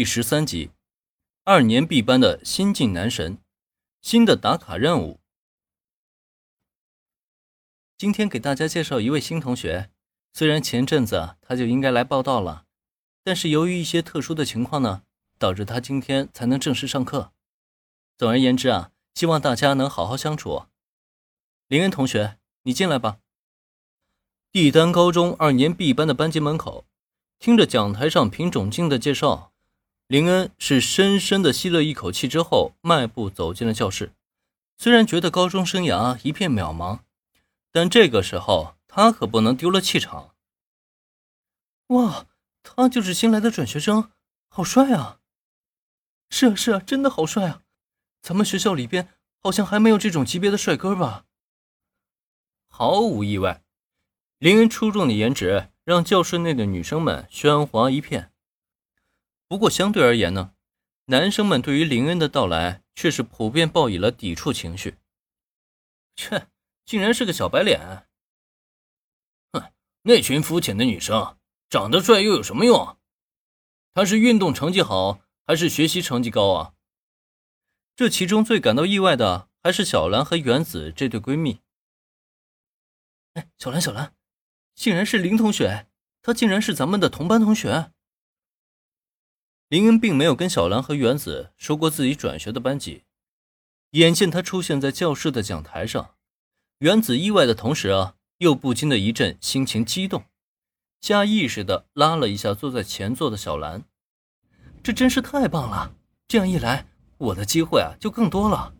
[0.00, 0.70] 第十三集，
[1.44, 3.36] 二年 B 班的新晋男神，
[4.00, 5.20] 新的打卡任务。
[7.98, 9.90] 今天给大家介绍一位新同学，
[10.32, 12.64] 虽然前阵子他就应该来报道了，
[13.22, 15.02] 但是由于一些特殊的情况呢，
[15.38, 17.34] 导致他今天才能正式上课。
[18.16, 20.64] 总而言之啊，希望大家能好好相处。
[21.68, 23.18] 林恩同学，你进来吧。
[24.50, 26.86] 帝丹高中二年 B 班的班级门口，
[27.38, 29.48] 听着讲台上品种静的介绍。
[30.10, 34.12] 林恩是深深的吸了一口气之后，迈步走进了教室。
[34.76, 36.98] 虽然觉得高中生涯一片渺茫，
[37.70, 40.34] 但这个时候他可不能丢了气场。
[41.86, 42.26] 哇，
[42.64, 44.10] 他就是新来的转学生，
[44.48, 45.20] 好帅啊！
[46.28, 47.62] 是啊，是啊，真的好帅啊！
[48.20, 51.26] 咱们学校里边好像还没有这种级别的帅哥吧？
[52.66, 53.62] 毫无意外，
[54.40, 58.32] 林恩出众的颜值让教室内的女生们喧哗一片。
[59.50, 60.54] 不过相对而言呢，
[61.06, 64.98] 男生们对于林恩的到来却是普遍报以了抵触情绪。
[66.14, 66.46] 切，
[66.84, 68.06] 竟然是个小白脸！
[69.50, 71.36] 哼，那群肤浅的女生，
[71.68, 72.96] 长得帅又有什么用？
[73.92, 76.74] 他是运动成绩好还是学习成绩高啊？
[77.96, 81.60] 这其中最感到意外的还是小兰和原子这对闺蜜。
[83.34, 84.14] 哎，小兰，小兰，
[84.76, 85.88] 竟然是林同学，
[86.22, 87.92] 她竟然是咱们的同班同学。
[89.70, 93.04] 林恩并没有跟小兰和原子说过自己转学的班级，
[93.90, 96.16] 眼见他出现在教室的讲台上，
[96.78, 100.24] 原子意外的同时啊，又不禁的一阵心情激动，
[101.00, 103.84] 下意识的拉了一下坐在前座的小兰，
[104.82, 105.94] 这真是太棒了！
[106.26, 108.74] 这样一来，我的机会啊就更多了。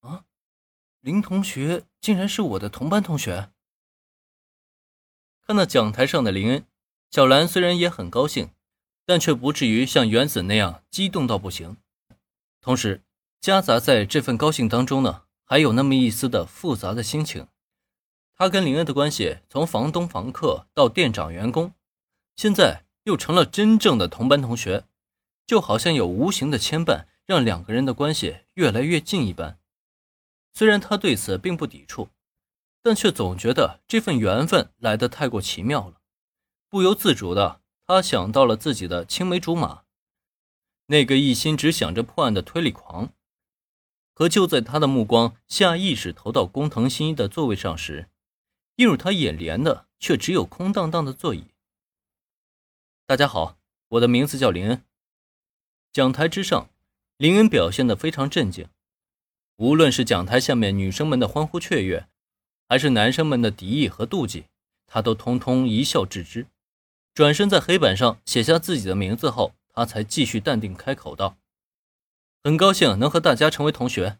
[0.00, 0.24] 啊，
[1.02, 3.50] 林同学竟然是我的同班同学。
[5.46, 6.64] 看到讲台上的林恩，
[7.10, 8.48] 小兰虽然也很高兴。
[9.06, 11.76] 但却不至于像原子那样激动到不行。
[12.60, 13.02] 同时，
[13.40, 17.48] 夹杂在这份高兴当中呢，还有那么一丝的复杂的心情。
[18.34, 21.72] 他跟林恩的关系，从房东、房客到店长、员工，
[22.34, 24.86] 现在又成了真正的同班同学，
[25.46, 29.58] 就好像有无形的牵绊，让两个人的关系越来越近一般。
[30.52, 32.08] 虽然他对此并不抵触，
[32.82, 36.00] 但却总觉得这份缘分来得太过奇妙了，
[36.68, 37.60] 不由自主的。
[37.86, 39.82] 他想到了自己的青梅竹马，
[40.86, 43.12] 那个一心只想着破案的推理狂。
[44.14, 48.08] 可就在他的目光下意识投到工藤新一的座位上时，
[48.76, 51.48] 映入他眼帘的却只有空荡荡的座椅。
[53.06, 53.58] 大家好，
[53.88, 54.82] 我的名字叫林恩。
[55.92, 56.70] 讲台之上，
[57.18, 58.68] 林恩表现得非常镇静，
[59.56, 62.08] 无论是讲台下面女生们的欢呼雀跃，
[62.66, 64.46] 还是男生们的敌意和妒忌，
[64.86, 66.46] 他都通通一笑置之。
[67.14, 71.38] 转身在黑板上写下自己的名字后，他才继续淡定开口道
[72.42, 74.18] ：“很高兴能和大家成为同学，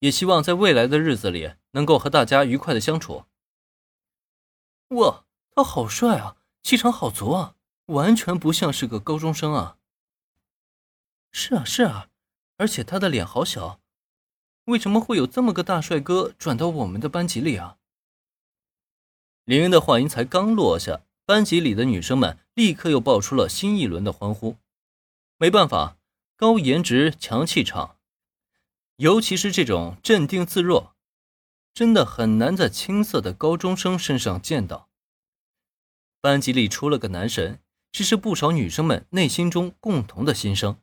[0.00, 3.26] 也希望在未来的日子里能够和大家愉快的相处。”
[4.90, 7.54] 哇，他好帅啊，气场好足啊，
[7.86, 9.78] 完全不像是个高中生啊！
[11.30, 12.08] 是啊，是啊，
[12.56, 13.80] 而且他的脸好小，
[14.64, 17.78] 为什么会有这么个大帅哥转到我们的班级里啊？
[19.44, 21.02] 林恩的话音才刚落下。
[21.26, 24.56] 班级里的女生们立刻又爆出了新一轮的欢呼。
[25.38, 25.98] 没办法，
[26.36, 27.96] 高颜值强气场，
[28.98, 30.94] 尤其是这种镇定自若，
[31.74, 34.88] 真的很难在青涩的高中生身上见到。
[36.20, 37.58] 班级里出了个男神，
[37.90, 40.78] 这是不少女生们内心中共同的心声。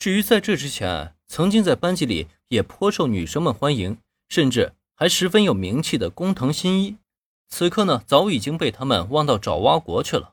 [0.00, 6.96] 至于在这之前，曾经在班级里也颇受女生们欢迎，甚至还十分有名气的工藤新一。
[7.50, 10.30] 此刻呢，早已经被他们忘到爪哇国去了。